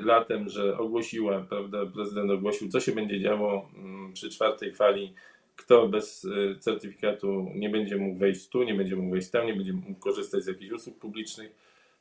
latem, 0.00 0.48
że 0.48 0.78
ogłosiła, 0.78 1.46
prawda, 1.48 1.86
prezydent 1.86 2.30
ogłosił, 2.30 2.68
co 2.68 2.80
się 2.80 2.92
będzie 2.92 3.20
działo 3.20 3.68
mm, 3.76 4.12
przy 4.12 4.30
czwartej 4.30 4.74
fali, 4.74 5.14
kto 5.56 5.88
bez 5.88 6.26
certyfikatu 6.60 7.50
nie 7.54 7.70
będzie 7.70 7.96
mógł 7.96 8.18
wejść 8.18 8.48
tu, 8.48 8.62
nie 8.62 8.74
będzie 8.74 8.96
mógł 8.96 9.10
wejść 9.10 9.30
tam, 9.30 9.46
nie 9.46 9.54
będzie 9.54 9.72
mógł 9.72 10.00
korzystać 10.00 10.44
z 10.44 10.46
jakichś 10.46 10.72
usług 10.72 10.98
publicznych. 10.98 11.52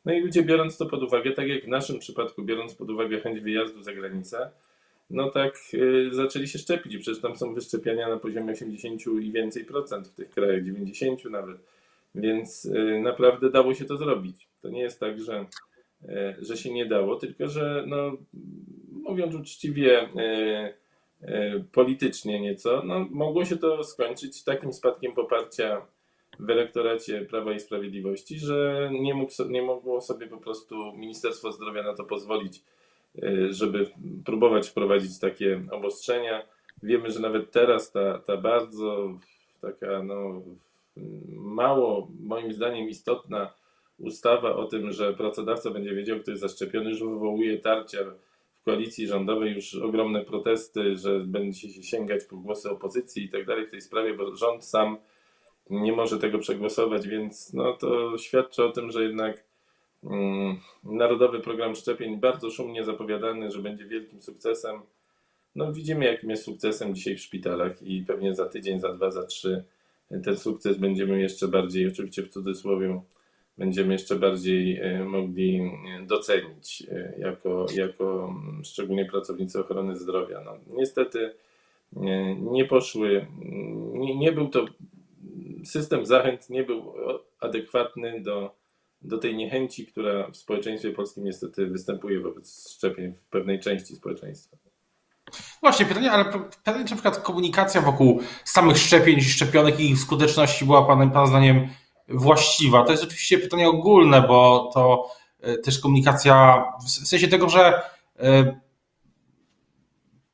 No 0.06 0.14
i 0.14 0.22
ludzie 0.22 0.44
biorąc 0.44 0.78
to 0.78 0.86
pod 0.86 1.04
uwagę, 1.04 1.32
tak 1.32 1.48
jak 1.48 1.66
w 1.66 1.68
naszym 1.68 2.00
przypadku, 2.00 2.44
biorąc 2.44 2.76
pod 2.76 2.90
uwagę 2.90 3.20
chęć 3.20 3.40
wyjazdu 3.40 3.84
za 3.84 3.94
granicę, 3.94 4.50
no 5.10 5.30
tak 5.30 5.56
y, 5.74 6.10
zaczęli 6.12 6.48
się 6.48 6.60
szczepić. 6.60 6.98
Przecież 6.98 7.22
tam 7.22 7.36
są 7.36 7.54
wyszczepiania 7.54 8.10
na 8.10 8.18
poziomie 8.18 8.52
80 8.52 9.02
i 9.22 9.32
więcej 9.32 9.66
procent 9.66 10.08
w 10.08 10.16
tych 10.16 10.30
krajach, 10.30 10.64
90 10.64 11.26
nawet. 11.26 11.58
Więc 12.16 12.66
y, 12.66 13.00
naprawdę 13.04 13.50
dało 13.50 13.74
się 13.74 13.86
to 13.86 13.98
zrobić. 13.98 14.48
To 14.62 14.70
nie 14.70 14.82
jest 14.82 15.00
tak, 15.00 15.20
że, 15.20 15.40
y, 15.42 15.46
że 16.40 16.58
się 16.58 16.74
nie 16.74 16.86
dało, 16.86 17.16
tylko 17.16 17.48
że 17.48 17.84
no, 17.88 18.18
mówiąc 19.06 19.36
uczciwie, 19.36 20.04
y, 20.04 20.74
y, 21.30 21.64
politycznie 21.72 22.40
nieco, 22.40 22.82
no, 22.86 23.08
mogło 23.12 23.46
się 23.46 23.58
to 23.58 23.84
skończyć 23.84 24.44
takim 24.44 24.74
spadkiem 24.74 25.14
poparcia 25.14 25.82
w 26.40 26.50
elektoracie 26.50 27.22
Prawa 27.22 27.54
i 27.54 27.60
Sprawiedliwości, 27.60 28.40
że 28.40 28.90
nie, 28.94 29.14
mógł, 29.14 29.32
nie 29.50 29.62
mogło 29.62 30.02
sobie 30.02 30.28
po 30.28 30.38
prostu 30.38 30.94
Ministerstwo 30.94 31.52
Zdrowia 31.52 31.84
na 31.84 31.94
to 31.94 32.04
pozwolić, 32.04 32.64
e, 33.24 33.54
żeby 33.54 33.92
próbować 34.26 34.70
wprowadzić 34.70 35.20
takie 35.20 35.62
obostrzenia. 35.72 36.46
Wiemy, 36.84 37.12
że 37.12 37.20
nawet 37.20 37.52
teraz 37.52 37.92
ta, 37.92 38.20
ta 38.20 38.38
bardzo 38.38 39.20
taka 39.62 40.04
no, 40.04 40.42
mało 41.32 42.08
moim 42.20 42.54
zdaniem 42.54 42.90
istotna 42.90 43.54
ustawa 44.00 44.56
o 44.56 44.66
tym, 44.66 44.92
że 44.92 45.14
pracodawca 45.14 45.72
będzie 45.72 45.96
wiedział, 45.96 46.20
kto 46.20 46.32
jest 46.32 46.42
zaszczepiony, 46.42 46.90
już 46.90 47.00
wywołuje 47.00 47.58
tarcia 47.58 47.98
w 48.62 48.64
koalicji 48.64 49.08
rządowej, 49.08 49.54
już 49.54 49.76
ogromne 49.76 50.26
protesty, 50.26 50.98
że 50.98 51.20
będzie 51.20 51.70
się 51.70 51.84
sięgać 51.84 52.24
po 52.26 52.36
głosy 52.36 52.70
opozycji 52.70 53.24
i 53.24 53.30
tak 53.30 53.46
dalej 53.46 53.68
w 53.68 53.72
tej 53.72 53.82
sprawie, 53.82 54.14
bo 54.14 54.36
rząd 54.36 54.66
sam 54.66 54.98
nie 55.70 55.92
może 55.94 56.20
tego 56.20 56.40
przegłosować, 56.40 57.08
więc 57.08 57.54
no, 57.54 57.74
to 57.74 58.18
świadczy 58.18 58.64
o 58.64 58.72
tym, 58.72 58.92
że 58.92 59.04
jednak 59.04 59.44
mm, 60.04 60.60
Narodowy 60.84 61.40
Program 61.40 61.76
Szczepień, 61.76 62.18
bardzo 62.18 62.52
szumnie 62.52 62.84
zapowiadany, 62.84 63.52
że 63.52 63.60
będzie 63.60 63.86
wielkim 63.86 64.22
sukcesem. 64.22 64.82
No, 65.56 65.74
widzimy, 65.74 66.06
jakim 66.06 66.30
jest 66.30 66.44
sukcesem 66.44 66.96
dzisiaj 66.96 67.16
w 67.16 67.22
szpitalach 67.22 67.82
i 67.82 68.02
pewnie 68.02 68.36
za 68.36 68.46
tydzień, 68.46 68.80
za 68.80 68.94
dwa, 68.94 69.12
za 69.12 69.26
trzy 69.26 69.64
ten 70.24 70.38
sukces 70.38 70.78
będziemy 70.78 71.22
jeszcze 71.22 71.48
bardziej, 71.48 71.88
oczywiście 71.88 72.24
w 72.24 72.30
cudzysłowie, 72.30 73.02
będziemy 73.58 73.94
jeszcze 73.94 74.16
bardziej 74.16 74.80
e, 74.80 75.04
mogli 75.04 75.72
docenić 76.08 76.84
e, 76.92 77.14
jako, 77.18 77.66
jako 77.76 78.30
mm, 78.30 78.64
szczególnie 78.66 79.06
pracownicy 79.06 79.60
ochrony 79.60 79.96
zdrowia. 79.96 80.42
No, 80.46 80.58
niestety 80.68 81.34
nie, 82.52 82.66
poszły, 82.66 83.28
nie, 83.94 84.16
nie 84.18 84.32
był 84.32 84.48
to 84.48 84.66
system 85.66 86.06
zachęt 86.06 86.50
nie 86.50 86.64
był 86.64 86.94
adekwatny 87.40 88.22
do, 88.22 88.56
do 89.02 89.18
tej 89.18 89.36
niechęci, 89.36 89.88
która 89.88 90.28
w 90.32 90.38
społeczeństwie 90.38 90.92
polskim 90.92 91.24
niestety 91.24 91.68
występuje 91.68 92.20
wobec 92.20 92.72
szczepień 92.72 93.14
w 93.14 93.30
pewnej 93.30 93.60
części 93.60 93.96
społeczeństwa. 93.96 94.58
Właśnie, 95.62 95.86
pytanie, 95.86 96.12
ale 96.12 96.26
pytanie, 96.26 96.86
czy 96.86 96.92
na 96.92 97.02
przykład 97.02 97.20
komunikacja 97.20 97.82
wokół 97.82 98.22
samych 98.44 98.78
szczepień, 98.78 99.22
szczepionek 99.22 99.80
i 99.80 99.90
ich 99.90 100.00
skuteczności 100.00 100.66
była 100.66 100.86
Panem, 100.86 101.12
Pana 101.12 101.28
zdaniem 101.28 101.68
właściwa? 102.08 102.84
To 102.84 102.92
jest 102.92 103.04
oczywiście 103.04 103.38
pytanie 103.38 103.70
ogólne, 103.70 104.22
bo 104.22 104.72
to 104.74 105.10
e, 105.42 105.58
też 105.58 105.80
komunikacja 105.80 106.66
w 106.86 107.08
sensie 107.08 107.28
tego, 107.28 107.50
że 107.50 107.82
e, 108.20 108.60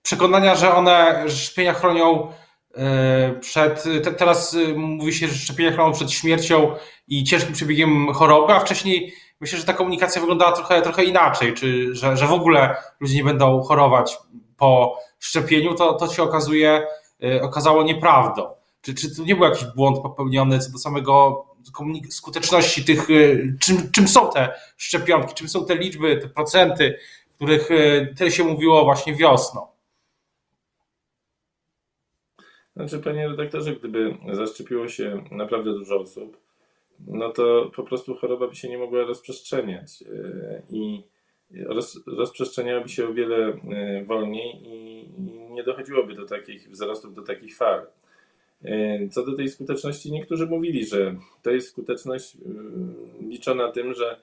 przekonania, 0.01 0.55
że 0.55 0.75
one, 0.75 1.25
szczepienia 1.29 1.73
chronią 1.73 2.31
E, 2.77 3.33
przed, 3.39 3.83
te, 4.03 4.13
teraz 4.13 4.57
mówi 4.75 5.13
się, 5.13 5.27
że 5.27 5.35
szczepienia 5.35 5.71
chronią 5.71 5.93
przed 5.93 6.11
śmiercią 6.11 6.75
i 7.07 7.23
ciężkim 7.23 7.53
przebiegiem 7.53 8.13
choroby, 8.13 8.53
a 8.53 8.59
wcześniej 8.59 9.13
myślę, 9.41 9.59
że 9.59 9.65
ta 9.65 9.73
komunikacja 9.73 10.21
wyglądała 10.21 10.51
trochę, 10.51 10.81
trochę 10.81 11.03
inaczej, 11.03 11.53
czy 11.53 11.95
że, 11.95 12.17
że 12.17 12.27
w 12.27 12.33
ogóle 12.33 12.75
ludzie 12.99 13.15
nie 13.15 13.23
będą 13.23 13.61
chorować 13.61 14.17
po 14.57 14.97
szczepieniu, 15.19 15.73
to, 15.73 15.93
to 15.93 16.07
się 16.07 16.23
okazuje, 16.23 16.87
okazało 17.41 17.83
nieprawdą. 17.83 18.43
Czy, 18.81 18.95
czy 18.95 19.15
tu 19.15 19.25
nie 19.25 19.35
był 19.35 19.43
jakiś 19.43 19.63
błąd 19.75 19.99
popełniony 19.99 20.59
co 20.59 20.71
do 20.71 20.77
samego 20.77 21.45
skuteczności 22.09 22.85
tych, 22.85 23.09
y, 23.09 23.57
czym, 23.59 23.91
czym 23.91 24.07
są 24.07 24.29
te 24.29 24.53
szczepionki, 24.77 25.33
czym 25.33 25.49
są 25.49 25.65
te 25.65 25.75
liczby, 25.75 26.17
te 26.17 26.29
procenty, 26.29 26.97
których 27.35 27.69
tyle 28.17 28.31
się 28.31 28.43
mówiło 28.43 28.83
właśnie 28.83 29.15
wiosną? 29.15 29.67
Znaczy, 32.75 32.99
panie 32.99 33.27
redaktorze, 33.27 33.75
gdyby 33.75 34.17
zaszczepiło 34.31 34.87
się 34.87 35.23
naprawdę 35.31 35.73
dużo 35.73 35.99
osób, 35.99 36.37
no 37.07 37.29
to 37.29 37.71
po 37.75 37.83
prostu 37.83 38.15
choroba 38.15 38.47
by 38.47 38.55
się 38.55 38.69
nie 38.69 38.77
mogła 38.77 39.03
rozprzestrzeniać 39.03 40.01
e, 40.01 40.61
i 40.69 41.03
roz, 41.65 41.99
rozprzestrzeniałaby 42.07 42.89
się 42.89 43.07
o 43.07 43.13
wiele 43.13 43.47
e, 43.47 44.03
wolniej 44.05 44.61
i 44.65 45.09
nie 45.49 45.63
dochodziłoby 45.63 46.15
do 46.15 46.25
takich 46.25 46.69
wzrostów, 46.69 47.13
do 47.13 47.21
takich 47.21 47.57
fal. 47.57 47.87
E, 48.65 49.09
co 49.09 49.25
do 49.25 49.35
tej 49.35 49.49
skuteczności, 49.49 50.11
niektórzy 50.11 50.45
mówili, 50.47 50.85
że 50.85 51.15
to 51.41 51.51
jest 51.51 51.67
skuteczność 51.67 52.37
liczona 53.21 53.71
tym, 53.71 53.93
że 53.93 54.19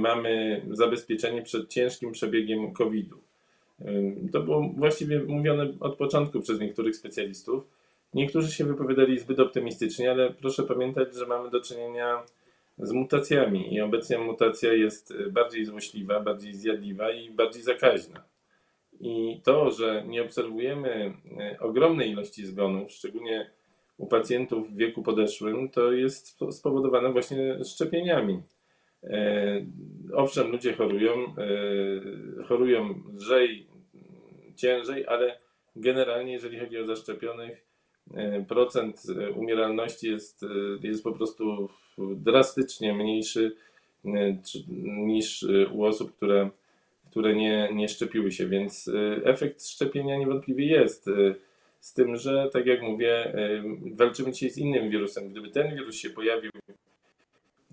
mamy 0.00 0.62
zabezpieczenie 0.70 1.42
przed 1.42 1.68
ciężkim 1.68 2.12
przebiegiem 2.12 2.72
COVID-u. 2.72 3.18
To 4.32 4.40
było 4.40 4.70
właściwie 4.76 5.20
mówione 5.20 5.72
od 5.80 5.96
początku 5.96 6.40
przez 6.40 6.60
niektórych 6.60 6.96
specjalistów. 6.96 7.64
Niektórzy 8.14 8.52
się 8.52 8.64
wypowiadali 8.64 9.18
zbyt 9.18 9.40
optymistycznie, 9.40 10.10
ale 10.10 10.30
proszę 10.30 10.62
pamiętać, 10.62 11.14
że 11.14 11.26
mamy 11.26 11.50
do 11.50 11.60
czynienia 11.60 12.22
z 12.78 12.92
mutacjami 12.92 13.74
i 13.74 13.80
obecnie 13.80 14.18
mutacja 14.18 14.72
jest 14.72 15.14
bardziej 15.30 15.64
złośliwa, 15.64 16.20
bardziej 16.20 16.54
zjadliwa 16.54 17.10
i 17.10 17.30
bardziej 17.30 17.62
zakaźna. 17.62 18.22
I 19.00 19.40
to, 19.44 19.70
że 19.70 20.04
nie 20.06 20.22
obserwujemy 20.22 21.12
ogromnej 21.60 22.10
ilości 22.10 22.46
zgonów, 22.46 22.92
szczególnie 22.92 23.50
u 24.00 24.06
pacjentów 24.06 24.70
w 24.70 24.76
wieku 24.76 25.02
podeszłym, 25.02 25.68
to 25.68 25.92
jest 25.92 26.38
spowodowane 26.50 27.12
właśnie 27.12 27.64
szczepieniami. 27.64 28.42
Owszem, 30.14 30.50
ludzie 30.52 30.72
chorują, 30.72 31.34
chorują 32.46 32.94
lżej, 33.14 33.66
ciężej, 34.56 35.06
ale 35.06 35.38
generalnie, 35.76 36.32
jeżeli 36.32 36.58
chodzi 36.58 36.78
o 36.78 36.86
zaszczepionych, 36.86 37.64
e, 38.14 38.44
procent 38.44 39.02
e, 39.18 39.30
umieralności 39.30 40.10
jest, 40.10 40.42
e, 40.42 40.46
jest 40.88 41.04
po 41.04 41.12
prostu 41.12 41.68
drastycznie 41.98 42.94
mniejszy 42.94 43.56
niż 45.06 45.46
u 45.72 45.84
osób, 45.84 46.16
które, 46.16 46.50
które 47.10 47.34
nie, 47.34 47.68
nie 47.74 47.88
szczepiły 47.88 48.32
się, 48.32 48.46
więc 48.46 48.90
efekt 49.24 49.66
szczepienia 49.66 50.16
niewątpliwie 50.16 50.66
jest. 50.66 51.10
Z 51.80 51.94
tym, 51.94 52.16
że 52.16 52.48
tak 52.52 52.66
jak 52.66 52.82
mówię, 52.82 53.32
walczymy 53.92 54.32
dzisiaj 54.32 54.50
z 54.50 54.58
innym 54.58 54.90
wirusem. 54.90 55.28
Gdyby 55.28 55.50
ten 55.50 55.74
wirus 55.74 55.96
się 55.96 56.10
pojawił 56.10 56.50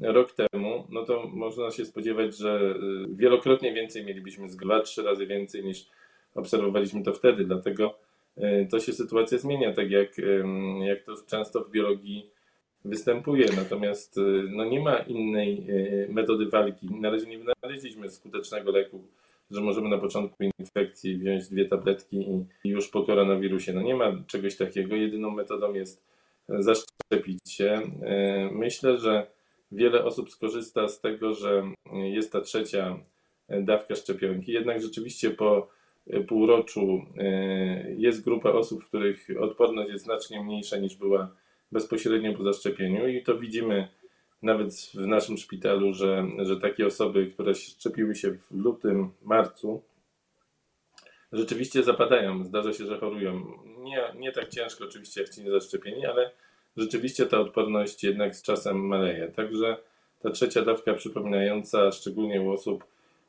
rok 0.01 0.33
temu, 0.33 0.87
no 0.89 1.05
to 1.05 1.27
można 1.27 1.71
się 1.71 1.85
spodziewać, 1.85 2.37
że 2.37 2.75
wielokrotnie 3.09 3.73
więcej 3.73 4.05
mielibyśmy, 4.05 4.49
z 4.49 4.57
dwa, 4.57 4.81
trzy 4.81 5.03
razy 5.03 5.27
więcej 5.27 5.63
niż 5.63 5.87
obserwowaliśmy 6.35 7.03
to 7.03 7.13
wtedy, 7.13 7.45
dlatego 7.45 7.97
e, 8.37 8.65
to 8.65 8.79
się 8.79 8.93
sytuacja 8.93 9.37
zmienia, 9.37 9.73
tak 9.73 9.91
jak, 9.91 10.17
jak 10.85 11.03
to 11.03 11.13
często 11.27 11.63
w 11.63 11.71
biologii 11.71 12.29
występuje. 12.85 13.47
Natomiast 13.55 14.17
e, 14.17 14.21
no 14.49 14.65
nie 14.65 14.79
ma 14.79 14.97
innej 14.97 15.67
metody 16.09 16.45
walki. 16.45 16.87
Na 17.01 17.09
razie 17.09 17.27
nie 17.27 17.39
wynaleźliśmy 17.39 18.09
skutecznego 18.09 18.71
leku, 18.71 19.03
że 19.51 19.61
możemy 19.61 19.89
na 19.89 19.97
początku 19.97 20.43
infekcji 20.59 21.17
wziąć 21.17 21.49
dwie 21.49 21.65
tabletki 21.65 22.45
i 22.63 22.69
już 22.69 22.89
po 22.89 23.03
koronawirusie. 23.03 23.73
No 23.73 23.81
nie 23.81 23.95
ma 23.95 24.23
czegoś 24.27 24.57
takiego. 24.57 24.95
Jedyną 24.95 25.31
metodą 25.31 25.73
jest 25.73 26.05
zaszczepić 26.49 27.51
się. 27.51 27.81
Myślę, 28.51 28.97
że 28.97 29.27
wiele 29.71 30.03
osób 30.03 30.31
skorzysta 30.31 30.87
z 30.87 31.01
tego, 31.01 31.33
że 31.33 31.63
jest 31.93 32.31
ta 32.31 32.41
trzecia 32.41 32.99
dawka 33.49 33.95
szczepionki. 33.95 34.51
Jednak 34.51 34.81
rzeczywiście 34.81 35.29
po 35.29 35.67
półroczu 36.27 37.01
e, 37.17 37.93
jest 37.97 38.23
grupa 38.23 38.49
osób, 38.49 38.83
w 38.83 38.87
których 38.87 39.27
odporność 39.39 39.89
jest 39.89 40.05
znacznie 40.05 40.43
mniejsza 40.43 40.77
niż 40.77 40.95
była 40.95 41.31
bezpośrednio 41.71 42.33
po 42.33 42.43
zaszczepieniu 42.43 43.07
i 43.07 43.23
to 43.23 43.39
widzimy 43.39 43.87
nawet 44.41 44.73
w 44.93 45.07
naszym 45.07 45.37
szpitalu, 45.37 45.93
że, 45.93 46.27
że 46.43 46.57
takie 46.59 46.87
osoby, 46.87 47.27
które 47.27 47.55
szczepiły 47.55 48.15
się 48.15 48.31
w 48.31 48.51
lutym, 48.51 49.11
marcu, 49.23 49.81
rzeczywiście 51.31 51.83
zapadają. 51.83 52.43
Zdarza 52.43 52.73
się, 52.73 52.85
że 52.85 52.97
chorują. 52.99 53.47
Nie, 53.79 54.03
nie 54.15 54.31
tak 54.31 54.49
ciężko 54.49 54.85
oczywiście 54.85 55.21
jak 55.21 55.29
ci 55.29 55.43
niezaszczepieni, 55.43 56.05
ale 56.05 56.31
rzeczywiście 56.77 57.25
ta 57.25 57.39
odporność 57.39 58.03
jednak 58.03 58.35
z 58.35 58.41
czasem 58.41 58.87
maleje. 58.87 59.27
Także 59.27 59.77
ta 60.21 60.29
trzecia 60.29 60.61
dawka 60.61 60.93
przypominająca, 60.93 61.91
szczególnie 61.91 62.41
u 62.41 62.51
osób 62.51 62.83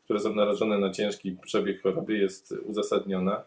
które 0.09 0.21
są 0.21 0.35
narażone 0.35 0.79
na 0.79 0.91
ciężki 0.91 1.37
przebieg 1.43 1.83
choroby, 1.83 2.19
jest 2.19 2.55
uzasadniona. 2.65 3.45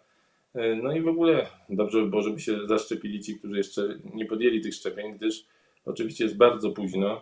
No 0.84 0.96
i 0.96 1.01
w 1.01 1.08
ogóle 1.08 1.48
dobrze 1.70 2.01
by 2.01 2.10
było, 2.10 2.22
żeby 2.22 2.39
się 2.39 2.68
zaszczepili 2.68 3.20
ci, 3.20 3.39
którzy 3.39 3.58
jeszcze 3.58 4.00
nie 4.13 4.25
podjęli 4.25 4.62
tych 4.62 4.74
szczepień, 4.74 5.13
gdyż 5.13 5.46
oczywiście 5.86 6.24
jest 6.24 6.38
bardzo 6.38 6.72
późno, 6.72 7.22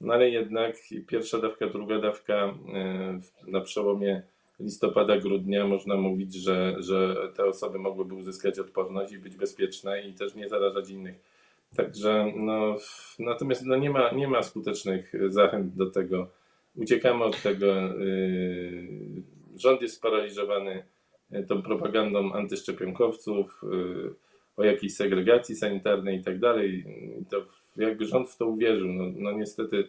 no 0.00 0.14
ale 0.14 0.30
jednak 0.30 0.76
pierwsza 1.06 1.38
dawka, 1.38 1.66
druga 1.66 2.00
dawka 2.00 2.34
e, 2.74 3.20
na 3.46 3.60
przełomie 3.60 4.22
listopada, 4.60 5.18
grudnia 5.18 5.66
można 5.66 5.96
mówić, 5.96 6.34
że, 6.34 6.76
że 6.78 7.16
te 7.36 7.44
osoby 7.44 7.78
mogłyby 7.78 8.14
uzyskać 8.14 8.58
odporność 8.58 9.12
i 9.12 9.18
być 9.18 9.36
bezpieczne 9.36 10.02
i 10.02 10.14
też 10.14 10.34
nie 10.34 10.48
zarażać 10.48 10.90
innych. 10.90 11.14
Także 11.76 12.32
no, 12.36 12.76
natomiast 13.18 13.66
no 13.66 13.76
nie, 13.76 13.90
ma, 13.90 14.10
nie 14.10 14.28
ma 14.28 14.42
skutecznych 14.42 15.12
zachęt 15.28 15.74
do 15.74 15.90
tego, 15.90 16.28
uciekamy 16.76 17.24
od 17.24 17.42
tego. 17.42 18.02
Y, 18.02 18.88
rząd 19.56 19.82
jest 19.82 19.96
sparaliżowany 19.96 20.84
y, 21.32 21.42
tą 21.42 21.62
propagandą 21.62 22.32
antyszczepionkowców, 22.32 23.62
o 24.56 24.64
jakiejś 24.64 24.94
segregacji 24.94 25.56
sanitarnej 25.56 26.18
i 26.18 26.24
tak 26.24 26.38
dalej. 26.38 26.84
To 27.30 27.44
jakby 27.78 28.04
rząd 28.04 28.28
w 28.28 28.36
to 28.36 28.46
uwierzył. 28.46 28.88
No, 28.88 29.04
no 29.16 29.32
niestety 29.32 29.88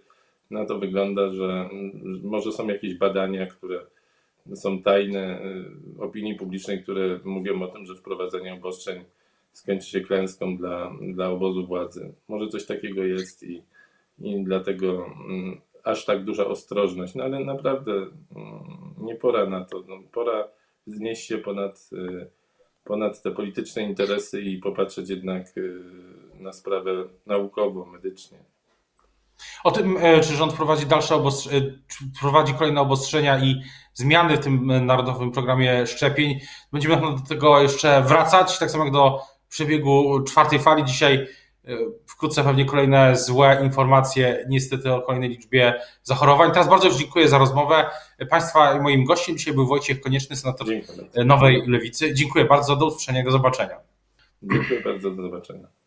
na 0.51 0.65
to 0.65 0.79
wygląda, 0.79 1.29
że 1.29 1.69
może 2.23 2.51
są 2.51 2.67
jakieś 2.67 2.93
badania, 2.95 3.45
które 3.45 3.85
są 4.55 4.81
tajne 4.81 5.39
opinii 5.99 6.35
publicznej, 6.35 6.83
które 6.83 7.19
mówią 7.23 7.61
o 7.61 7.67
tym, 7.67 7.85
że 7.85 7.95
wprowadzenie 7.95 8.53
obostrzeń 8.53 9.03
skończy 9.53 9.89
się 9.89 10.01
klęską 10.01 10.57
dla, 10.57 10.91
dla 11.01 11.29
obozu 11.29 11.67
władzy. 11.67 12.13
Może 12.27 12.47
coś 12.47 12.65
takiego 12.65 13.03
jest 13.03 13.43
i, 13.43 13.63
i 14.19 14.43
dlatego 14.43 15.05
mm, 15.05 15.61
aż 15.83 16.05
tak 16.05 16.23
duża 16.23 16.45
ostrożność, 16.45 17.15
no 17.15 17.23
ale 17.23 17.39
naprawdę 17.39 17.91
mm, 17.91 18.09
nie 18.97 19.15
pora 19.15 19.45
na 19.45 19.65
to. 19.65 19.83
No, 19.87 19.99
pora 20.11 20.47
znieść 20.87 21.27
się 21.27 21.37
ponad, 21.37 21.89
y, 21.93 22.27
ponad 22.83 23.21
te 23.21 23.31
polityczne 23.31 23.83
interesy 23.83 24.41
i 24.41 24.57
popatrzeć 24.57 25.09
jednak 25.09 25.57
y, 25.57 25.81
na 26.39 26.53
sprawę 26.53 26.91
naukowo, 27.25 27.85
medycznie. 27.85 28.37
O 29.63 29.71
tym, 29.71 29.97
e, 29.97 30.21
czy 30.21 30.35
rząd 30.35 30.53
prowadzi 30.53 30.85
dalsze 30.85 31.15
obostrzenia, 31.15 31.61
prowadzi 32.19 32.53
kolejne 32.53 32.81
obostrzenia 32.81 33.39
i 33.39 33.61
zmiany 33.93 34.37
w 34.37 34.39
tym 34.39 34.71
e, 34.71 34.81
narodowym 34.81 35.31
programie 35.31 35.87
szczepień, 35.87 36.39
będziemy 36.71 36.95
do 37.01 37.19
tego 37.29 37.61
jeszcze 37.61 38.01
wracać, 38.01 38.59
tak 38.59 38.71
samo 38.71 38.83
jak 38.83 38.93
do 38.93 39.21
przebiegu 39.49 40.23
czwartej 40.23 40.59
fali. 40.59 40.85
Dzisiaj 40.85 41.27
Wkrótce 42.05 42.43
pewnie 42.43 42.65
kolejne 42.65 43.15
złe 43.15 43.61
informacje, 43.63 44.45
niestety 44.49 44.93
o 44.93 45.01
kolejnej 45.01 45.29
liczbie 45.29 45.81
zachorowań. 46.03 46.51
Teraz 46.51 46.69
bardzo 46.69 46.89
dziękuję 46.89 47.27
za 47.27 47.37
rozmowę. 47.37 47.85
Państwa 48.29 48.77
i 48.77 48.81
moim 48.81 49.05
gościem 49.05 49.37
dzisiaj 49.37 49.53
był 49.53 49.67
Wojciech 49.67 50.01
Konieczny, 50.01 50.35
senator 50.35 50.67
Nowej 51.25 51.63
Lewicy. 51.67 52.13
Dziękuję 52.13 52.45
bardzo, 52.45 52.75
do 52.75 52.85
usłyszenia, 52.85 53.23
do 53.23 53.31
zobaczenia. 53.31 53.77
Dziękuję 54.43 54.81
bardzo, 54.81 55.11
do 55.11 55.21
zobaczenia. 55.21 55.78